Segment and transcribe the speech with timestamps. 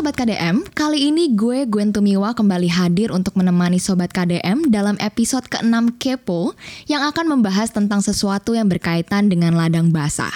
[0.00, 5.44] Sobat KDM, kali ini gue Gwen Tumiwa kembali hadir untuk menemani Sobat KDM dalam episode
[5.52, 6.56] ke-6 Kepo
[6.88, 10.32] yang akan membahas tentang sesuatu yang berkaitan dengan ladang basah.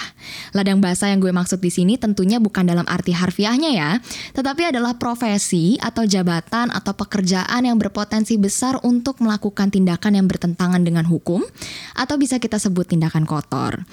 [0.55, 3.91] Ladang basah yang gue maksud di sini tentunya bukan dalam arti harfiahnya ya,
[4.33, 10.81] tetapi adalah profesi atau jabatan atau pekerjaan yang berpotensi besar untuk melakukan tindakan yang bertentangan
[10.83, 11.43] dengan hukum
[11.95, 13.83] atau bisa kita sebut tindakan kotor.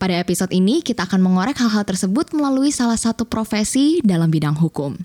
[0.00, 4.96] Pada episode ini kita akan mengorek hal-hal tersebut melalui salah satu profesi dalam bidang hukum.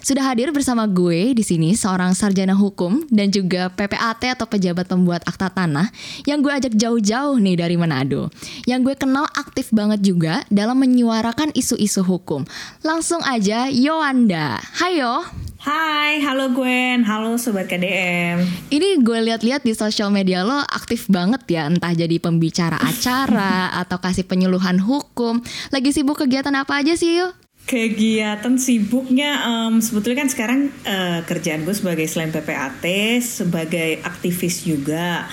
[0.00, 5.26] Sudah hadir bersama gue di sini seorang sarjana hukum dan juga PPAT atau pejabat pembuat
[5.26, 5.90] akta tanah
[6.24, 8.30] yang gue ajak jauh-jauh nih dari Manado.
[8.64, 12.42] Yang gue kenal aktif banget juga dalam menyuarakan isu-isu hukum.
[12.82, 14.58] Langsung aja Yoanda.
[14.58, 15.44] Hai Yo.
[15.64, 21.40] Hai, halo Gwen, halo Sobat KDM Ini gue lihat-lihat di sosial media lo aktif banget
[21.48, 25.40] ya Entah jadi pembicara acara atau kasih penyuluhan hukum
[25.72, 27.32] Lagi sibuk kegiatan apa aja sih Yo?
[27.64, 32.84] Kegiatan sibuknya um, sebetulnya kan sekarang uh, kerjaan gue sebagai selain PPAT
[33.24, 35.24] sebagai aktivis juga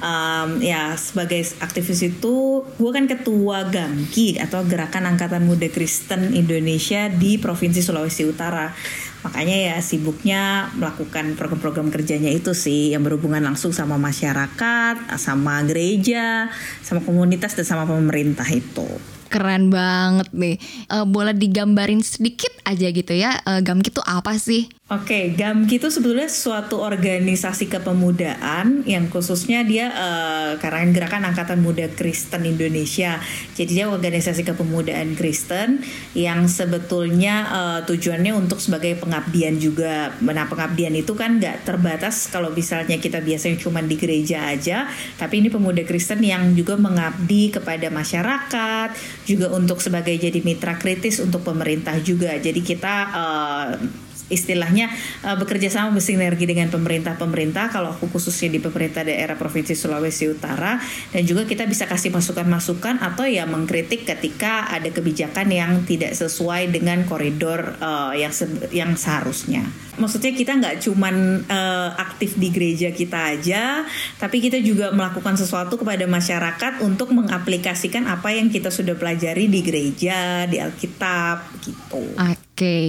[0.00, 7.06] um, ya sebagai aktivis itu gue kan ketua GAMKI atau Gerakan Angkatan Muda Kristen Indonesia
[7.12, 8.72] di Provinsi Sulawesi Utara
[9.20, 16.48] makanya ya sibuknya melakukan program-program kerjanya itu sih yang berhubungan langsung sama masyarakat sama gereja
[16.80, 18.88] sama komunitas dan sama pemerintah itu
[19.30, 20.58] Keren banget nih.
[20.90, 24.66] Uh, boleh digambarin sedikit aja gitu ya, uh, GAMKI itu apa sih?
[24.90, 31.62] Oke, okay, GAMKI itu sebetulnya suatu organisasi kepemudaan yang khususnya dia uh, karena gerakan Angkatan
[31.62, 33.22] Muda Kristen Indonesia.
[33.54, 35.86] Jadi dia organisasi kepemudaan Kristen
[36.18, 40.10] yang sebetulnya uh, tujuannya untuk sebagai pengabdian juga.
[40.18, 45.38] Nah, pengabdian itu kan nggak terbatas kalau misalnya kita biasanya cuma di gereja aja, tapi
[45.38, 48.90] ini pemuda Kristen yang juga mengabdi kepada masyarakat,
[49.22, 52.34] juga untuk sebagai jadi mitra kritis untuk pemerintah juga.
[52.42, 54.88] Jadi kita uh, istilahnya
[55.26, 60.78] uh, bekerja sama bersinergi dengan pemerintah-pemerintah kalau aku khususnya di pemerintah daerah provinsi Sulawesi Utara
[61.10, 66.70] dan juga kita bisa kasih masukan-masukan atau ya mengkritik ketika ada kebijakan yang tidak sesuai
[66.70, 68.30] dengan koridor uh, yang
[68.70, 69.66] yang seharusnya.
[70.00, 73.84] Maksudnya kita nggak cuman uh, aktif di gereja kita aja,
[74.16, 79.60] tapi kita juga melakukan sesuatu kepada masyarakat untuk mengaplikasikan apa yang kita sudah pelajari di
[79.60, 82.16] gereja, di Alkitab gitu.
[82.16, 82.38] Oke.
[82.56, 82.86] Okay.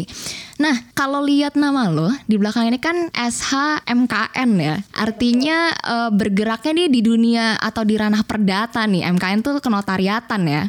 [0.59, 4.75] Nah, kalau lihat nama lo di belakang ini kan SHMKN ya.
[4.97, 9.07] Artinya uh, bergeraknya nih di dunia atau di ranah perdata nih.
[9.15, 10.63] MKN tuh kenotariatan ya.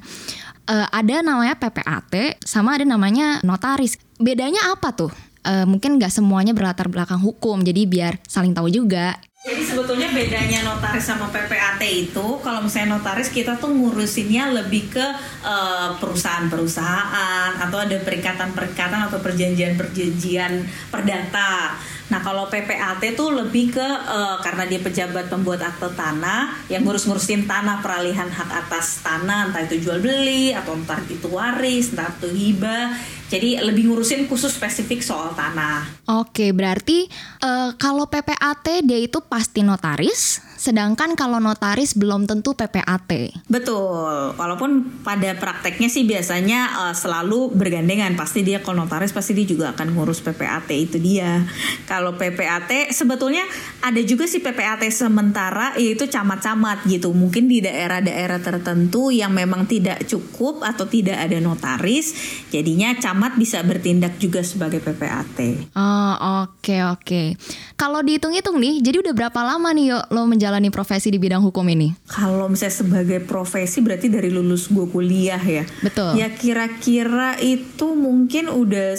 [0.63, 3.99] Uh, ada namanya PPAT sama ada namanya notaris.
[4.21, 5.13] Bedanya apa tuh?
[5.43, 9.19] Uh, mungkin nggak semuanya berlatar belakang hukum, jadi biar saling tahu juga.
[9.43, 15.03] Jadi sebetulnya bedanya notaris sama PPAT itu kalau misalnya notaris kita tuh ngurusinnya lebih ke
[15.43, 20.63] uh, perusahaan-perusahaan atau ada perikatan-perikatan atau perjanjian-perjanjian
[20.95, 21.75] perdata.
[22.15, 27.51] Nah kalau PPAT tuh lebih ke uh, karena dia pejabat pembuat akte tanah yang ngurus-ngurusin
[27.51, 32.31] tanah peralihan hak atas tanah entah itu jual beli atau entah itu waris entah itu
[32.31, 32.95] hibah
[33.33, 35.89] jadi lebih ngurusin khusus spesifik soal tanah.
[36.21, 37.09] Oke, berarti
[37.41, 43.43] uh, kalau PPAT dia itu pasti notaris, sedangkan kalau notaris belum tentu PPAT.
[43.51, 44.39] Betul.
[44.39, 48.15] Walaupun pada prakteknya sih biasanya uh, selalu bergandengan.
[48.15, 51.43] Pasti dia kalau notaris pasti dia juga akan ngurus PPAT itu dia.
[51.91, 53.43] Kalau PPAT sebetulnya
[53.83, 57.11] ada juga sih PPAT sementara yaitu camat-camat gitu.
[57.11, 62.15] Mungkin di daerah-daerah tertentu yang memang tidak cukup atau tidak ada notaris,
[62.55, 65.75] jadinya camat bisa bertindak juga sebagai PPAT.
[65.75, 66.15] Oh
[66.47, 67.03] oke okay, oke.
[67.03, 67.27] Okay.
[67.75, 71.65] Kalau dihitung-hitung nih, jadi udah berapa lama nih yuk lo menjalani profesi di bidang hukum
[71.71, 71.95] ini?
[72.11, 75.65] Kalau misalnya sebagai profesi berarti dari lulus gue kuliah ya.
[75.81, 76.19] Betul.
[76.19, 78.99] Ya kira-kira itu mungkin udah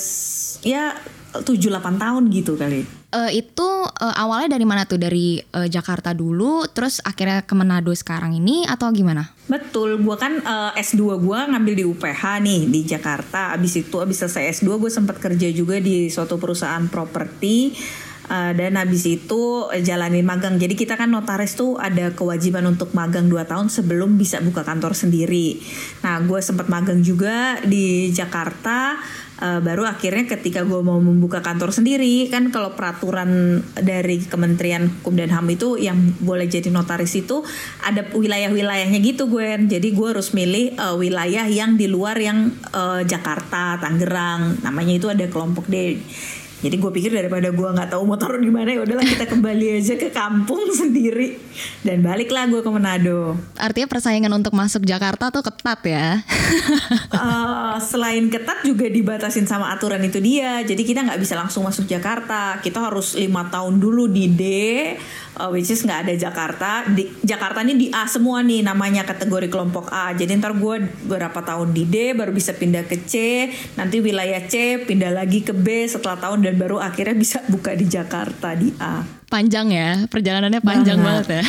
[0.66, 0.98] ya
[1.36, 4.98] 7-8 tahun gitu kali uh, itu uh, awalnya dari mana tuh?
[4.98, 9.30] Dari uh, Jakarta dulu, terus akhirnya ke Manado sekarang ini atau gimana?
[9.46, 13.54] Betul, gue kan uh, S2 gue ngambil di UPH nih di Jakarta.
[13.54, 17.78] Abis itu abis selesai S2 gue sempat kerja juga di suatu perusahaan properti.
[18.24, 20.56] Uh, dan habis itu jalani magang.
[20.56, 24.96] Jadi kita kan notaris tuh ada kewajiban untuk magang 2 tahun sebelum bisa buka kantor
[24.96, 25.60] sendiri.
[26.08, 28.96] Nah, gue sempat magang juga di Jakarta
[29.44, 35.20] uh, baru akhirnya ketika gue mau membuka kantor sendiri kan kalau peraturan dari Kementerian Hukum
[35.20, 37.44] dan HAM itu yang boleh jadi notaris itu
[37.84, 43.04] ada wilayah-wilayahnya gitu gue jadi gue harus milih uh, wilayah yang di luar yang uh,
[43.04, 46.00] Jakarta Tangerang namanya itu ada kelompok D
[46.64, 49.84] jadi gue pikir daripada gue nggak tahu mau taruh di mana ya udahlah kita kembali
[49.84, 51.36] aja ke kampung sendiri.
[51.84, 53.36] Dan baliklah gue ke Manado.
[53.60, 56.24] Artinya persaingan untuk masuk Jakarta tuh ketat ya?
[57.12, 60.64] Uh, selain ketat juga dibatasin sama aturan itu dia.
[60.64, 62.64] Jadi kita nggak bisa langsung masuk Jakarta.
[62.64, 64.44] Kita harus lima tahun dulu di D
[65.38, 69.50] uh, which is nggak ada Jakarta di Jakarta ini di A semua nih namanya kategori
[69.50, 73.48] kelompok A jadi ntar gue berapa tahun di D baru bisa pindah ke C
[73.78, 77.86] nanti wilayah C pindah lagi ke B setelah tahun dan baru akhirnya bisa buka di
[77.90, 79.06] Jakarta di A.
[79.30, 81.44] Panjang ya, perjalanannya panjang banget, banget ya.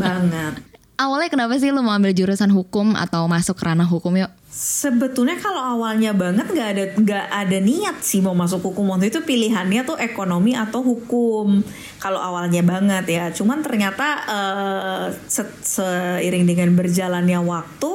[0.00, 0.67] banget.
[0.98, 4.34] Awalnya kenapa sih lu mau ambil jurusan hukum atau masuk ranah hukum yuk?
[4.50, 9.22] Sebetulnya kalau awalnya banget nggak ada nggak ada niat sih mau masuk hukum waktu itu
[9.22, 11.62] pilihannya tuh ekonomi atau hukum.
[12.02, 17.90] Kalau awalnya banget ya, cuman ternyata uh, se seiring dengan berjalannya waktu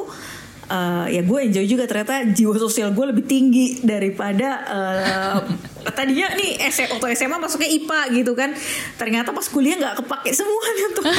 [0.70, 5.38] uh, ya gue enjoy juga ternyata jiwa sosial gue lebih tinggi daripada uh,
[5.98, 8.56] tadinya nih SMA atau SMA masuknya IPA gitu kan
[8.96, 11.06] ternyata pas kuliah nggak kepake semuanya tuh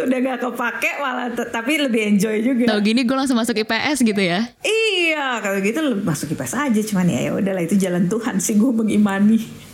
[0.00, 2.64] sudah nggak kepake malah tapi lebih enjoy juga.
[2.72, 4.48] Tahu gini gue langsung masuk IPS gitu ya?
[4.64, 8.70] Iya kalau gitu masuk IPS aja cuman ya ya udahlah itu jalan Tuhan sih gue
[8.70, 9.69] mengimani.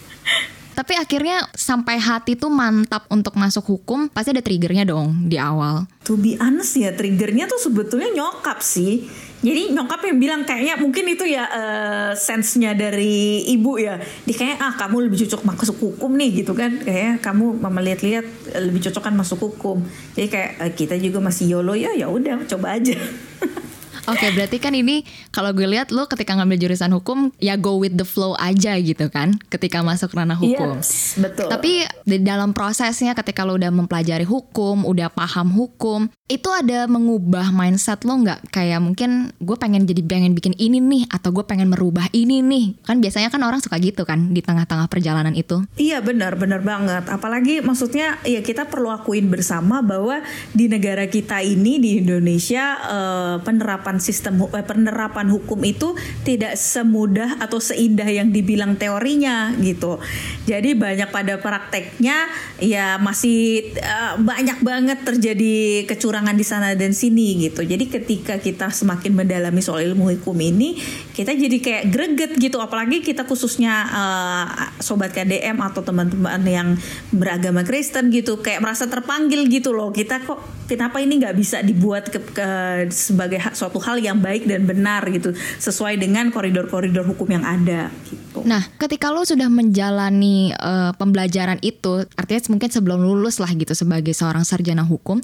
[0.77, 5.89] Tapi akhirnya sampai hati tuh mantap untuk masuk hukum, pasti ada triggernya dong di awal.
[6.05, 9.09] To be honest ya, triggernya tuh sebetulnya nyokap sih.
[9.41, 13.97] Jadi nyokap yang bilang kayaknya mungkin itu ya uh, sense-nya dari ibu ya.
[14.29, 16.77] Dia kayak ah kamu lebih cocok masuk hukum nih gitu kan.
[16.85, 18.27] Kayak kamu mama lihat-lihat
[18.69, 19.81] lebih cocok kan masuk hukum.
[20.13, 22.97] Jadi kayak uh, kita juga masih YOLO ya ya udah coba aja.
[24.07, 25.03] Oke, okay, berarti kan ini
[25.35, 29.11] kalau gue lihat lo ketika ngambil jurusan hukum ya go with the flow aja gitu
[29.11, 30.79] kan ketika masuk ranah hukum.
[30.79, 31.51] Yes, betul.
[31.51, 37.51] Tapi di dalam prosesnya ketika lo udah mempelajari hukum, udah paham hukum, itu ada mengubah
[37.51, 38.55] mindset lo nggak?
[38.55, 42.79] Kayak mungkin gue pengen jadi pengen bikin ini nih atau gue pengen merubah ini nih.
[42.87, 45.67] Kan biasanya kan orang suka gitu kan di tengah-tengah perjalanan itu.
[45.75, 47.11] Iya benar, benar banget.
[47.11, 50.23] Apalagi maksudnya ya kita perlu akuin bersama bahwa
[50.55, 56.57] di negara kita ini di Indonesia uh, penerapan penerapan sistem eh, penerapan hukum itu tidak
[56.57, 59.99] semudah atau seindah yang dibilang teorinya gitu.
[60.45, 62.29] Jadi banyak pada prakteknya
[62.61, 67.65] ya masih uh, banyak banget terjadi kecurangan di sana dan sini gitu.
[67.65, 70.77] Jadi ketika kita semakin mendalami soal ilmu hukum ini,
[71.17, 72.61] kita jadi kayak greget gitu.
[72.61, 74.47] Apalagi kita khususnya uh,
[74.85, 76.77] sobat KDM atau teman-teman yang
[77.09, 79.89] beragama Kristen gitu, kayak merasa terpanggil gitu loh.
[79.89, 82.49] Kita kok kenapa ini nggak bisa dibuat ke, ke
[82.93, 88.26] sebagai suatu hal yang baik dan benar gitu sesuai dengan koridor-koridor hukum yang ada gitu.
[88.45, 94.13] Nah, ketika lo sudah menjalani uh, pembelajaran itu, artinya mungkin sebelum lulus lah gitu sebagai
[94.13, 95.23] seorang sarjana hukum,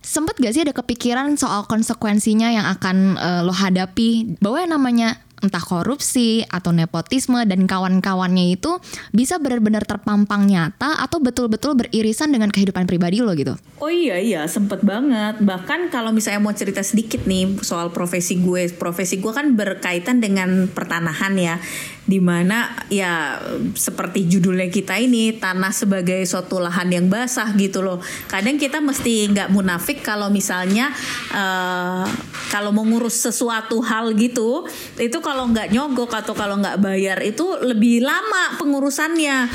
[0.00, 4.38] sempet gak sih ada kepikiran soal konsekuensinya yang akan uh, lo hadapi?
[4.40, 8.80] Bahwa yang namanya entah korupsi atau nepotisme dan kawan-kawannya itu
[9.12, 13.52] bisa benar-benar terpampang nyata atau betul-betul beririsan dengan kehidupan pribadi lo gitu.
[13.84, 15.44] Oh iya iya sempet banget.
[15.44, 20.64] Bahkan kalau misalnya mau cerita sedikit nih soal profesi gue profesi gue kan berkaitan dengan
[20.72, 21.60] pertanahan ya
[22.04, 23.40] di mana ya
[23.72, 27.98] seperti judulnya kita ini tanah sebagai suatu lahan yang basah gitu loh.
[28.28, 30.92] Kadang kita mesti nggak munafik kalau misalnya
[31.32, 32.04] uh,
[32.52, 34.68] kalau ngurus sesuatu hal gitu
[35.00, 39.48] itu kalau nggak nyogok atau kalau nggak bayar itu lebih lama pengurusannya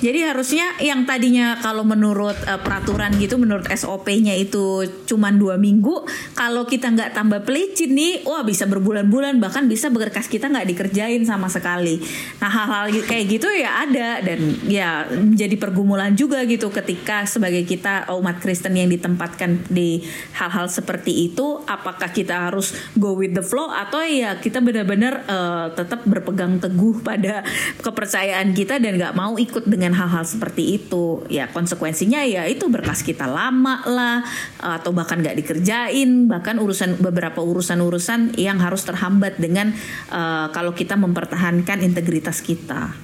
[0.00, 6.06] jadi harusnya yang tadinya kalau menurut uh, peraturan gitu, menurut SOP-nya itu cuma dua minggu,
[6.32, 11.22] kalau kita nggak tambah pelicin nih, wah bisa berbulan-bulan bahkan bisa berkas kita nggak dikerjain
[11.28, 12.00] sama sekali.
[12.40, 18.08] Nah hal-hal kayak gitu ya ada dan ya menjadi pergumulan juga gitu ketika sebagai kita
[18.14, 20.00] umat Kristen yang ditempatkan di
[20.38, 25.66] hal-hal seperti itu, apakah kita harus go with the flow atau ya kita benar-benar uh,
[25.76, 27.44] tetap berpegang teguh pada
[27.84, 31.20] kepercayaan kita dan nggak mau ikut dengan hal-hal seperti itu.
[31.28, 34.24] Ya konsekuensinya ya itu berkas kita lama lah
[34.56, 36.30] atau bahkan nggak dikerjain.
[36.30, 39.76] Bahkan urusan beberapa urusan-urusan yang harus terhambat dengan
[40.08, 43.03] uh, kalau kita mempertahankan integritas kita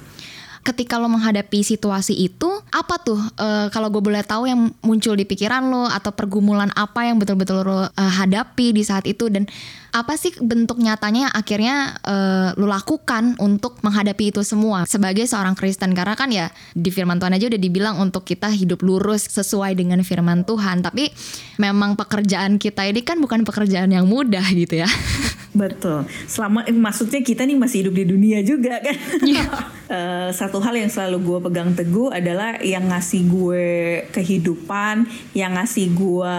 [0.61, 5.25] ketika lo menghadapi situasi itu apa tuh uh, kalau gue boleh tahu yang muncul di
[5.25, 9.25] pikiran lo atau pergumulan apa yang betul-betul lo uh, hadapi di saat itu?
[9.25, 9.49] Dan
[9.91, 11.75] apa sih bentuk nyatanya yang akhirnya
[12.05, 15.97] uh, lu lakukan untuk menghadapi itu semua sebagai seorang Kristen?
[15.97, 20.05] Karena kan ya di firman Tuhan aja udah dibilang untuk kita hidup lurus sesuai dengan
[20.05, 20.85] firman Tuhan.
[20.85, 21.09] Tapi
[21.57, 24.89] memang pekerjaan kita ini kan bukan pekerjaan yang mudah gitu ya.
[25.51, 26.07] Betul.
[26.29, 28.95] Selama eh, maksudnya kita nih masih hidup di dunia juga kan.
[29.25, 29.49] Yeah.
[29.91, 33.65] uh, satu hal yang selalu gue pegang teguh adalah yang ngasih gue
[34.15, 35.05] kehidupan,
[35.35, 36.37] yang ngasih gue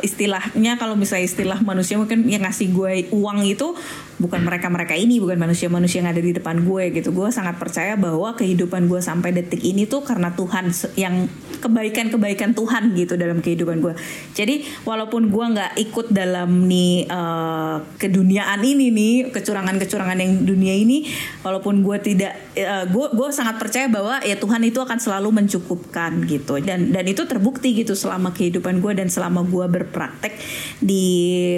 [0.00, 3.76] istilahnya kalau misalnya istilah manusia mungkin yang ngasih gue uang itu
[4.16, 7.12] bukan mereka-mereka ini, bukan manusia-manusia yang ada di depan gue gitu.
[7.12, 11.28] Gue sangat percaya bahwa kehidupan gue sampai detik ini tuh karena Tuhan yang
[11.60, 13.94] kebaikan-kebaikan Tuhan gitu dalam kehidupan gue.
[14.32, 21.10] Jadi walaupun gue nggak ikut dalam nih uh, keduniaan ini nih, kecurangan-kecurangan yang dunia ini,
[21.42, 26.22] walaupun gue tidak, uh, gue gue sangat percaya bahwa ya Tuhan itu akan selalu mencukupkan
[26.30, 26.62] gitu.
[26.62, 30.38] Dan dan itu terbukti gitu selama kehidupan gue dan selama gue berpraktek
[30.78, 31.04] di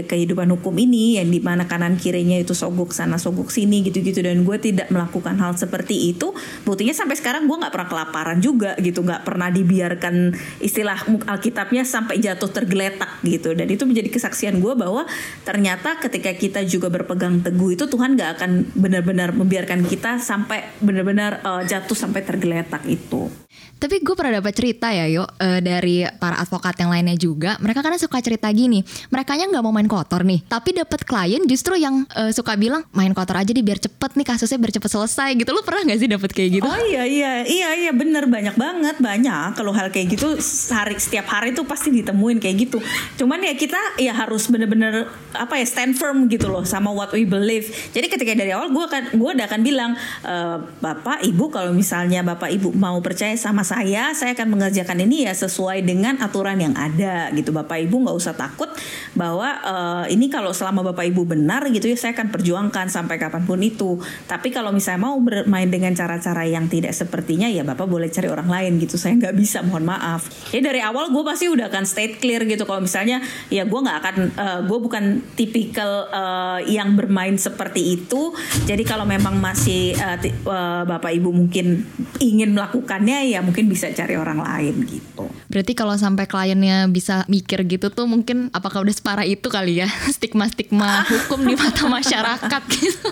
[0.08, 4.24] kehidupan hukum ini yang di mana kanan kirinya itu sogok sana sogok sini gitu-gitu.
[4.24, 6.32] Dan gue tidak melakukan hal seperti itu.
[6.64, 9.04] Buktinya sampai sekarang gue nggak pernah kelaparan juga gitu.
[9.04, 10.32] Nggak pernah dibiarkan
[10.64, 13.52] istilah alkitabnya sampai jatuh tergeletak gitu.
[13.52, 15.04] Dan itu menjadi kesaksian gue bahwa
[15.44, 21.25] ternyata ketika kita juga berpegang teguh itu Tuhan nggak akan benar-benar membiarkan kita sampai benar-benar
[21.42, 23.30] uh, jatuh sampai tergeletak itu
[23.76, 27.60] tapi gue pernah dapat cerita ya yuk uh, dari para advokat yang lainnya juga.
[27.60, 28.80] Mereka kadang suka cerita gini,
[29.12, 33.12] mereka nggak mau main kotor nih, tapi dapat klien justru yang uh, suka bilang main
[33.12, 35.50] kotor aja deh biar cepet nih kasusnya biar cepet selesai gitu.
[35.52, 36.68] Lu pernah nggak sih dapat kayak gitu?
[36.68, 40.34] Oh iya iya iya iya bener banyak banget banyak kalau hal kayak gitu
[40.72, 42.78] hari setiap hari tuh pasti ditemuin kayak gitu.
[43.20, 47.28] Cuman ya kita ya harus bener-bener apa ya stand firm gitu loh sama what we
[47.28, 47.68] believe.
[47.92, 49.92] Jadi ketika dari awal gue akan gue udah akan bilang
[50.24, 50.34] e,
[50.80, 55.34] bapak ibu kalau misalnya bapak ibu mau percaya sama saya, saya akan mengerjakan ini ya
[55.34, 57.54] sesuai dengan aturan yang ada gitu.
[57.54, 58.66] Bapak Ibu nggak usah takut
[59.14, 63.46] bahwa uh, ini kalau selama Bapak Ibu benar gitu ya saya akan perjuangkan sampai kapan
[63.46, 64.02] pun itu.
[64.26, 68.50] Tapi kalau misalnya mau bermain dengan cara-cara yang tidak sepertinya ya Bapak boleh cari orang
[68.50, 68.98] lain gitu.
[68.98, 70.26] Saya nggak bisa, mohon maaf.
[70.50, 72.66] Jadi dari awal gue pasti udah akan state clear gitu.
[72.66, 73.22] Kalau misalnya
[73.52, 75.04] ya gue nggak akan, uh, eh, gue bukan
[75.38, 78.34] tipikal uh, yang bermain seperti itu.
[78.66, 80.18] Jadi kalau memang masih uh,
[80.50, 81.86] uh, Bapak Ibu mungkin
[82.18, 85.26] ingin melakukannya ya mungkin bisa cari orang lain gitu.
[85.56, 89.88] Berarti kalau sampai kliennya bisa mikir gitu tuh mungkin apakah udah separah itu kali ya
[90.16, 93.08] stigma-stigma hukum di mata masyarakat gitu.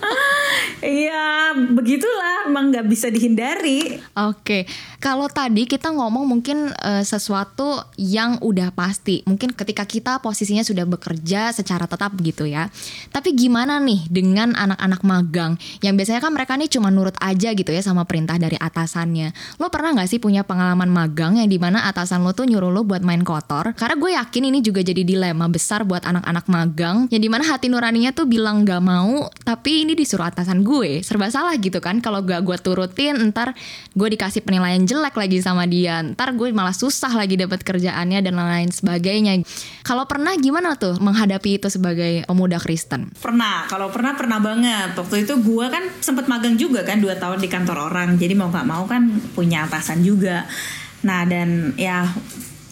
[0.85, 3.97] Iya, begitulah emang nggak bisa dihindari.
[4.13, 4.69] Oke,
[5.01, 10.85] kalau tadi kita ngomong mungkin uh, sesuatu yang udah pasti, mungkin ketika kita posisinya sudah
[10.85, 12.69] bekerja secara tetap gitu ya.
[13.09, 17.73] Tapi gimana nih dengan anak-anak magang yang biasanya kan mereka nih cuma nurut aja gitu
[17.73, 19.33] ya sama perintah dari atasannya.
[19.57, 22.75] Lo pernah nggak sih punya punya pengalaman magang yang di mana atasan lo tuh nyuruh
[22.75, 26.97] lo buat main kotor karena gue yakin ini juga jadi dilema besar buat anak-anak magang
[27.09, 31.01] yang di mana hati nuraninya tuh bilang gak mau tapi ini disuruh atasan gue.
[31.07, 33.55] Serba salah gitu kan kalau gak gue turutin ntar
[33.95, 38.35] gue dikasih penilaian jelek lagi sama dia ntar gue malah susah lagi dapat kerjaannya dan
[38.35, 39.41] lain sebagainya.
[39.87, 43.15] Kalau pernah gimana tuh menghadapi itu sebagai pemuda Kristen?
[43.23, 44.99] Pernah kalau pernah pernah banget.
[44.99, 48.19] Waktu itu gue kan sempet magang juga kan dua tahun di kantor orang.
[48.19, 50.49] Jadi mau gak mau kan punya atasan juga.
[51.05, 52.09] Nah dan ya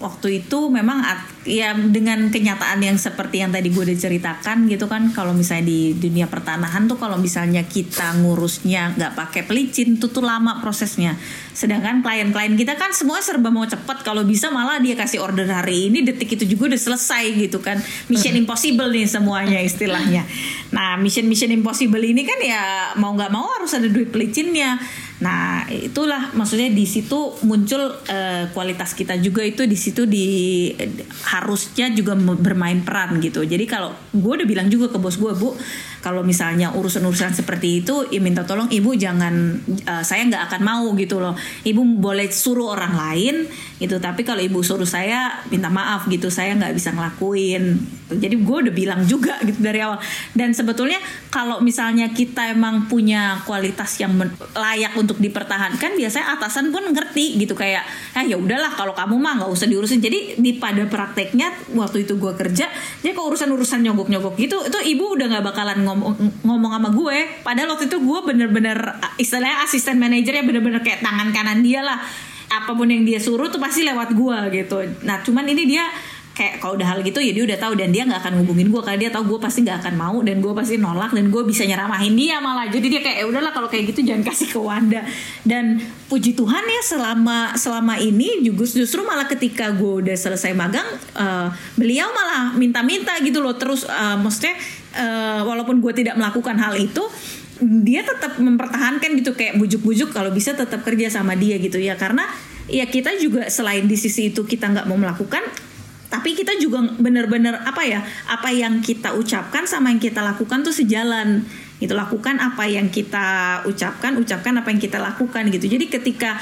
[0.03, 1.07] waktu itu memang
[1.47, 5.95] ya dengan kenyataan yang seperti yang tadi gue udah ceritakan gitu kan kalau misalnya di
[5.95, 11.15] dunia pertanahan tuh kalau misalnya kita ngurusnya nggak pakai pelicin tuh tuh lama prosesnya.
[11.55, 15.89] Sedangkan klien-klien kita kan semua serba mau cepet kalau bisa malah dia kasih order hari
[15.89, 17.79] ini detik itu juga udah selesai gitu kan.
[18.11, 20.27] Mission impossible nih semuanya istilahnya.
[20.75, 22.63] Nah mission mission impossible ini kan ya
[22.99, 24.83] mau nggak mau harus ada duit pelicinnya
[25.23, 30.27] Nah, itulah maksudnya di situ muncul uh, kualitas kita juga itu di situ di
[31.31, 33.47] harusnya juga bermain peran gitu.
[33.47, 35.55] Jadi kalau gue udah bilang juga ke bos gue, Bu,
[36.03, 40.91] kalau misalnya urusan-urusan seperti itu, ya minta tolong ibu jangan uh, saya nggak akan mau
[40.99, 41.39] gitu loh.
[41.63, 43.47] Ibu boleh suruh orang lain
[43.79, 47.79] gitu, tapi kalau ibu suruh saya minta maaf gitu, saya nggak bisa ngelakuin.
[48.13, 50.03] Jadi gue udah bilang juga gitu dari awal.
[50.35, 50.99] Dan sebetulnya
[51.31, 54.19] kalau misalnya kita emang punya kualitas yang
[54.59, 57.87] layak untuk dipertahankan biasanya atasan pun ngerti gitu kayak
[58.19, 62.19] ah ya udahlah kalau kamu mah nggak usah diurusin jadi di pada prakteknya waktu itu
[62.19, 62.67] gue kerja
[63.01, 65.92] jadi kalau urusan urusan nyogok nyogok gitu itu ibu udah nggak bakalan ngomong
[66.47, 68.79] ngomong sama gue padahal waktu itu gue bener-bener
[69.19, 72.01] istilahnya asisten manajer ya bener-bener kayak tangan kanan dia lah.
[72.53, 74.85] Apa pun yang dia suruh tuh pasti lewat gue gitu.
[75.09, 75.89] Nah cuman ini dia
[76.33, 78.81] kayak kalau udah hal gitu ya dia udah tahu dan dia nggak akan ngubungin gue
[78.81, 81.69] karena dia tahu gue pasti nggak akan mau dan gue pasti nolak dan gue bisa
[81.69, 82.73] nyeramahin dia malah.
[82.73, 85.05] Jadi dia kayak ya udahlah kalau kayak gitu jangan kasih ke Wanda.
[85.45, 90.89] Dan puji Tuhan ya selama selama ini juga justru malah ketika gue udah selesai magang
[91.21, 93.53] uh, beliau malah minta-minta gitu loh.
[93.61, 94.57] Terus uh, maksudnya
[94.97, 97.05] uh, walaupun gue tidak melakukan hal itu
[97.63, 102.01] dia tetap mempertahankan gitu kayak bujuk-bujuk kalau bisa tetap kerja sama dia gitu ya.
[102.01, 102.25] Karena
[102.73, 105.45] ya kita juga selain di sisi itu kita nggak mau melakukan
[106.13, 110.77] tapi kita juga benar-benar apa ya apa yang kita ucapkan sama yang kita lakukan tuh
[110.77, 111.49] sejalan
[111.83, 115.67] Itu lakukan apa yang kita ucapkan, ucapkan apa yang kita lakukan gitu.
[115.67, 116.39] Jadi ketika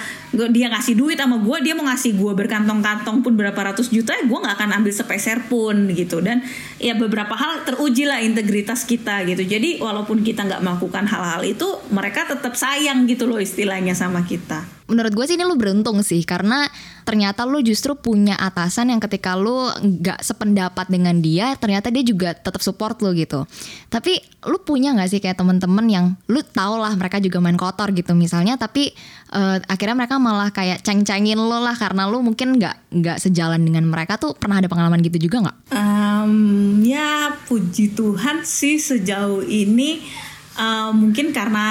[0.52, 4.36] dia ngasih duit sama gue, dia mau ngasih gue berkantong-kantong pun berapa ratus juta, gue
[4.36, 6.20] nggak akan ambil sepeser pun gitu.
[6.20, 6.44] Dan
[6.76, 9.40] ya beberapa hal teruji lah integritas kita gitu.
[9.40, 14.79] Jadi walaupun kita nggak melakukan hal-hal itu, mereka tetap sayang gitu loh istilahnya sama kita
[14.90, 16.66] menurut gue sih ini lu beruntung sih karena
[17.06, 22.34] ternyata lu justru punya atasan yang ketika lu nggak sependapat dengan dia ternyata dia juga
[22.34, 23.46] tetap support lu gitu
[23.88, 24.18] tapi
[24.50, 28.12] lu punya nggak sih kayak temen-temen yang lu tau lah mereka juga main kotor gitu
[28.18, 28.90] misalnya tapi
[29.32, 33.86] uh, akhirnya mereka malah kayak ceng-cengin lo lah karena lu mungkin nggak nggak sejalan dengan
[33.86, 35.56] mereka tuh pernah ada pengalaman gitu juga nggak?
[35.70, 36.34] Um,
[36.82, 40.02] ya puji Tuhan sih sejauh ini
[40.58, 41.66] uh, mungkin karena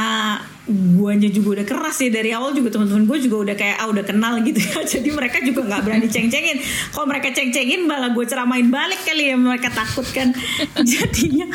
[0.69, 4.05] guanya juga udah keras ya dari awal juga teman-teman gue juga udah kayak ah udah
[4.05, 4.85] kenal gitu ya.
[4.97, 6.57] Jadi mereka juga nggak berani ceng-cengin.
[6.93, 9.35] Kalau mereka ceng-cengin malah gue ceramain balik kali ya.
[9.35, 10.29] Mereka takut kan.
[10.93, 11.49] Jadinya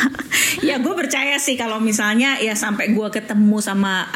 [0.66, 4.10] ya gue percaya sih kalau misalnya ya sampai gue ketemu sama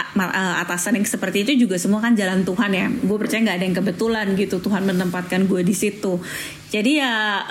[0.67, 2.87] atasan yang seperti itu juga semua kan jalan Tuhan ya.
[2.91, 4.59] Gue percaya nggak ada yang kebetulan gitu.
[4.59, 6.19] Tuhan menempatkan gue di situ.
[6.75, 7.47] Jadi ya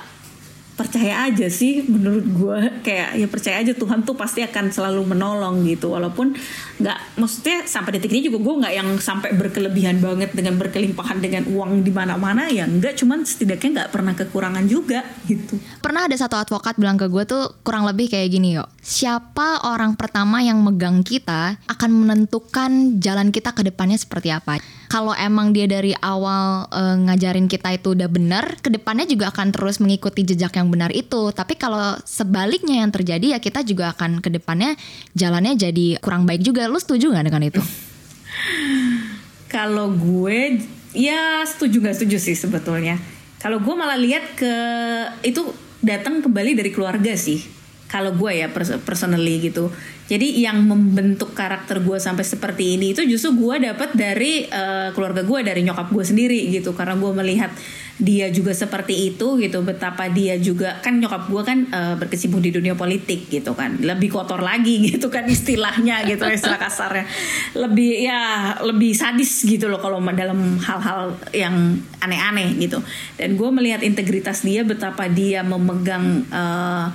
[0.78, 5.66] percaya aja sih menurut gue kayak ya percaya aja Tuhan tuh pasti akan selalu menolong
[5.66, 5.98] gitu.
[5.98, 6.38] Walaupun
[6.78, 11.50] nggak maksudnya sampai detik ini juga gue nggak yang sampai berkelebihan banget dengan berkelimpahan dengan
[11.50, 12.94] uang di mana-mana ya nggak.
[13.02, 15.58] Cuman setidaknya nggak pernah kekurangan juga gitu.
[15.82, 20.00] Pernah ada satu advokat bilang ke gue tuh kurang lebih kayak gini yuk siapa orang
[20.00, 25.68] pertama yang megang kita akan menentukan jalan kita ke depannya seperti apa kalau emang dia
[25.68, 30.56] dari awal e, ngajarin kita itu udah benar, ke depannya juga akan terus mengikuti jejak
[30.56, 31.32] yang benar itu.
[31.36, 34.80] Tapi kalau sebaliknya yang terjadi ya kita juga akan ke depannya
[35.12, 36.72] jalannya jadi kurang baik juga.
[36.72, 37.62] Lu setuju nggak dengan itu?
[39.56, 40.64] kalau gue
[40.96, 42.96] ya setuju nggak setuju sih sebetulnya.
[43.44, 44.54] Kalau gue malah lihat ke
[45.28, 45.46] itu
[45.84, 47.57] datang kembali dari keluarga sih.
[47.88, 48.52] Kalau gue ya
[48.84, 49.72] personally gitu.
[50.08, 55.24] Jadi yang membentuk karakter gue sampai seperti ini itu justru gue dapat dari uh, keluarga
[55.24, 56.76] gue dari nyokap gue sendiri gitu.
[56.76, 57.52] Karena gue melihat
[58.00, 59.64] dia juga seperti itu gitu.
[59.64, 63.80] Betapa dia juga kan nyokap gue kan uh, berkecimpung di dunia politik gitu kan.
[63.80, 67.08] Lebih kotor lagi gitu kan istilahnya gitu istilah kasarnya.
[67.56, 68.20] Lebih ya
[68.64, 72.80] lebih sadis gitu loh kalau dalam hal-hal yang aneh-aneh gitu.
[73.20, 76.92] Dan gue melihat integritas dia betapa dia memegang uh,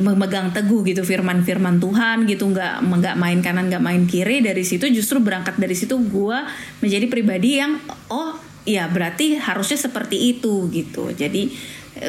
[0.00, 4.88] memegang teguh gitu firman-firman Tuhan gitu nggak nggak main kanan nggak main kiri dari situ
[4.88, 6.38] justru berangkat dari situ gue
[6.80, 7.76] menjadi pribadi yang
[8.12, 11.12] oh ya berarti harusnya seperti itu gitu.
[11.12, 11.50] Jadi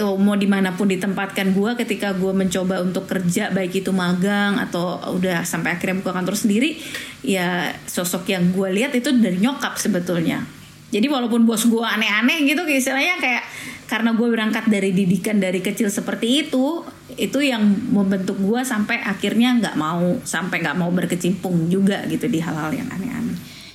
[0.03, 4.59] oh, mau di mana pun ditempatkan gue ketika gue mencoba untuk kerja baik itu magang
[4.59, 6.77] atau udah sampai akhirnya buka kantor sendiri
[7.25, 10.43] ya sosok yang gue lihat itu dari nyokap sebetulnya.
[10.91, 13.43] Jadi walaupun bos gue aneh-aneh gitu istilahnya kayak
[13.87, 16.83] karena gue berangkat dari didikan dari kecil seperti itu
[17.15, 22.39] itu yang membentuk gue sampai akhirnya nggak mau sampai nggak mau berkecimpung juga gitu di
[22.39, 23.30] hal-hal yang aneh-aneh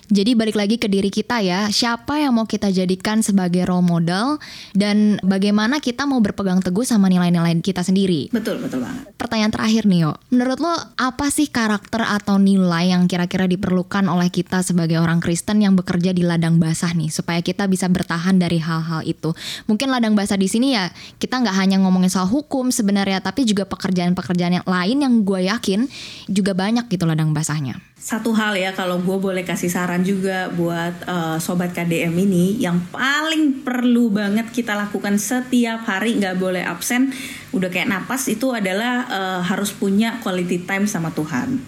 [0.06, 4.38] jadi balik lagi ke diri kita ya, siapa yang mau kita jadikan sebagai role model
[4.70, 8.30] dan bagaimana kita mau berpegang teguh sama nilai-nilai kita sendiri.
[8.30, 9.10] Betul, betul banget.
[9.18, 10.12] Pertanyaan terakhir nih, yo.
[10.30, 15.58] Menurut lo apa sih karakter atau nilai yang kira-kira diperlukan oleh kita sebagai orang Kristen
[15.58, 19.34] yang bekerja di ladang basah nih supaya kita bisa bertahan dari hal-hal itu?
[19.66, 20.86] Mungkin ladang basah di sini ya
[21.18, 25.90] kita nggak hanya ngomongin soal hukum sebenarnya, tapi juga pekerjaan-pekerjaan yang lain yang gue yakin
[26.30, 30.94] juga banyak gitu ladang basahnya satu hal ya kalau gue boleh kasih saran juga buat
[31.10, 37.10] uh, sobat KDM ini yang paling perlu banget kita lakukan setiap hari nggak boleh absen
[37.50, 41.58] udah kayak napas itu adalah uh, harus punya quality time sama Tuhan.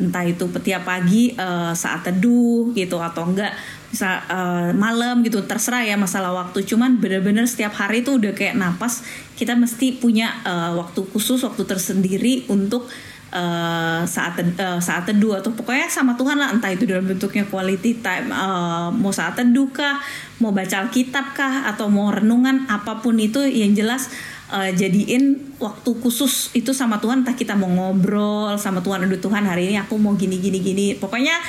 [0.00, 3.52] Entah itu setiap pagi uh, saat teduh gitu atau enggak
[3.92, 6.64] bisa uh, malam gitu terserah ya masalah waktu.
[6.64, 9.04] Cuman bener-bener setiap hari itu udah kayak napas
[9.36, 12.88] kita mesti punya uh, waktu khusus waktu tersendiri untuk
[13.32, 18.04] uh, saat uh, saat teduh atau pokoknya sama Tuhan lah entah itu dalam bentuknya quality
[18.04, 19.98] time uh, mau saat teduh kah
[20.38, 24.12] mau baca Alkitab kah atau mau renungan apa pun itu yang jelas
[24.52, 29.48] uh, jadiin waktu khusus itu sama Tuhan entah kita mau ngobrol sama Tuhan aduh Tuhan
[29.48, 30.86] hari ini aku mau gini gini gini.
[31.00, 31.40] Pokoknya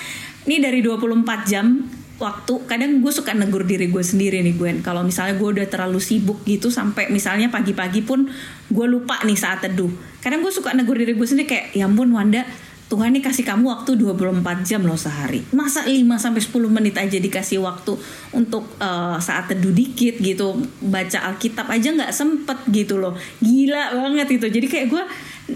[0.48, 1.84] ini dari 24 jam
[2.22, 5.98] waktu kadang gue suka negur diri gue sendiri nih Gwen kalau misalnya gue udah terlalu
[5.98, 8.30] sibuk gitu sampai misalnya pagi-pagi pun
[8.70, 9.90] gue lupa nih saat teduh
[10.22, 12.46] kadang gue suka negur diri gue sendiri kayak ya ampun Wanda
[12.94, 15.42] Tuhan nih kasih kamu waktu 24 jam loh sehari.
[15.50, 17.98] Masa 5 sampai 10 menit aja dikasih waktu
[18.38, 23.18] untuk uh, saat teduh dikit gitu, baca Alkitab aja nggak sempet gitu loh.
[23.42, 24.46] Gila banget itu.
[24.46, 25.04] Jadi kayak gue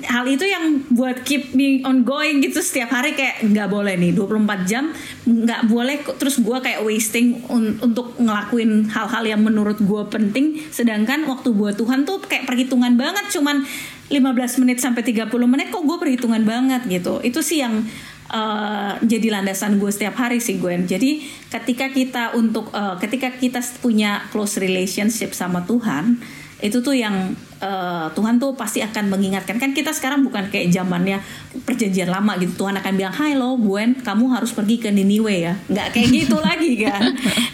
[0.05, 4.69] hal itu yang buat keep me ongoing gitu setiap hari kayak nggak boleh nih 24
[4.69, 4.93] jam
[5.25, 11.25] nggak boleh terus gue kayak wasting un untuk ngelakuin hal-hal yang menurut gue penting sedangkan
[11.25, 13.65] waktu buat Tuhan tuh kayak perhitungan banget cuman
[14.07, 17.19] 15 menit sampai 30 menit kok gue perhitungan banget gitu.
[17.19, 17.83] Itu sih yang
[18.31, 20.87] uh, jadi landasan gue setiap hari sih Gwen.
[20.87, 26.23] Jadi ketika kita untuk uh, ketika kita punya close relationship sama Tuhan,
[26.63, 29.57] itu tuh yang uh, Tuhan tuh pasti akan mengingatkan.
[29.57, 31.21] Kan kita sekarang bukan kayak zamannya
[31.65, 32.65] perjanjian lama gitu.
[32.65, 35.53] Tuhan akan bilang Hai lo Gwen kamu harus pergi ke Niniwe ya.
[35.69, 37.01] Nggak kayak gitu lagi kan?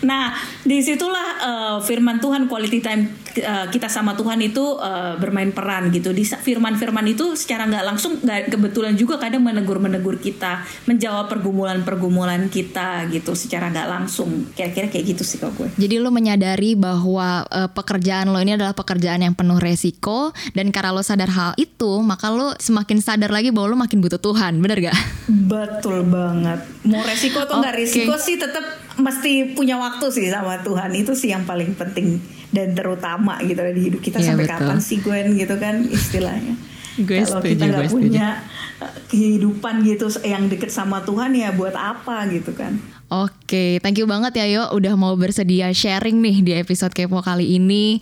[0.03, 3.07] Nah di situlah uh, firman Tuhan quality time
[3.43, 6.11] uh, kita sama Tuhan itu uh, bermain peran gitu.
[6.11, 13.07] Di firman-firman itu secara nggak langsung nggak kebetulan juga kadang menegur-menegur kita menjawab pergumulan-pergumulan kita
[13.09, 14.51] gitu secara nggak langsung.
[14.53, 15.69] Kira-kira kayak gitu sih kalau gue.
[15.79, 20.73] Jadi lo menyadari bahwa uh, pekerjaan lo ini adalah pekerjaan yang penuh resiko resiko dan
[20.73, 24.57] karena lo sadar hal itu maka lo semakin sadar lagi bahwa lo makin butuh Tuhan
[24.57, 24.97] bener gak?
[25.29, 27.85] Betul banget mau resiko atau nggak okay.
[27.85, 28.65] resiko sih tetap
[28.97, 32.17] mesti punya waktu sih sama Tuhan itu sih yang paling penting
[32.49, 34.57] dan terutama gitu di hidup kita yeah, sampai betul.
[34.57, 36.53] kapan sih Gwen gitu kan istilahnya
[37.29, 38.41] kalau kita nggak punya
[38.81, 42.81] eh, kehidupan gitu yang deket sama Tuhan ya buat apa gitu kan
[43.13, 47.61] Oke, thank you banget ya Yo udah mau bersedia sharing nih di episode Kepo kali
[47.61, 48.01] ini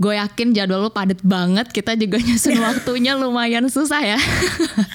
[0.00, 4.18] gue yakin jadwal lu padat banget kita juga nyusun waktunya lumayan susah ya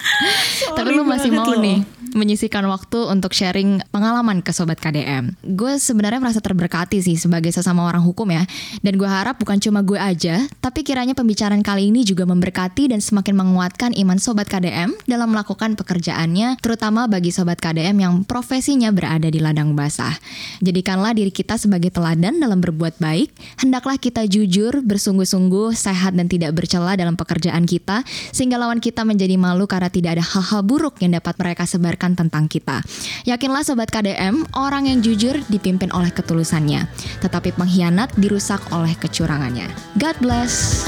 [0.78, 1.62] tapi lu masih mau loh.
[1.62, 5.38] nih menyisikan waktu untuk sharing pengalaman ke Sobat KDM.
[5.58, 8.46] Gue sebenarnya merasa terberkati sih sebagai sesama orang hukum ya.
[8.82, 13.02] Dan gue harap bukan cuma gue aja, tapi kiranya pembicaraan kali ini juga memberkati dan
[13.02, 19.30] semakin menguatkan iman Sobat KDM dalam melakukan pekerjaannya, terutama bagi Sobat KDM yang profesinya berada
[19.30, 20.18] di ladang basah.
[20.66, 26.56] Jadikanlah diri kita sebagai teladan dalam berbuat baik, hendaklah kita jujur, bersungguh-sungguh, sehat dan tidak
[26.56, 31.14] bercela dalam pekerjaan kita, sehingga lawan kita menjadi malu karena tidak ada hal-hal buruk yang
[31.20, 32.80] dapat mereka sebarkan tentang kita.
[33.28, 36.88] Yakinlah Sobat KDM, orang yang jujur dipimpin oleh ketulusannya,
[37.20, 39.68] tetapi pengkhianat dirusak oleh kecurangannya.
[40.00, 40.88] God bless.